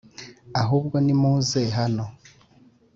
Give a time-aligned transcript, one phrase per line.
[0.61, 2.05] •ahubwo nimuze hano.